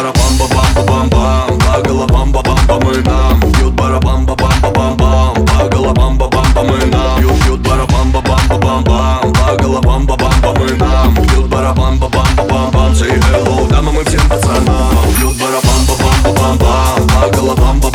[0.00, 2.78] барабам ба бам ба бам бам По головам ба бам по
[3.08, 7.44] нам Бьют барабам ба бам ба бам бам По головам ба бам по нам Бьют,
[7.44, 10.52] бьют барабам ба бам ба бам бам По головам ба бам по
[10.84, 15.36] нам Бьют барабам ба бам ба бам бам Say hello, дамам и всем пацанам Бьют
[15.38, 17.89] барабам ба бам ба бам бам По головам ба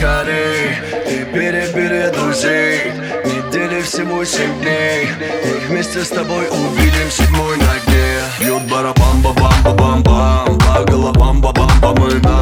[0.00, 0.78] скорей.
[1.06, 2.92] И перебери друзей.
[3.24, 5.08] Недели всего семь дней.
[5.44, 10.58] И вместе с тобой увидим седьмой на дне Бьют барабам ба бам ба бам бам
[10.58, 12.39] По головам ба бам ба мы на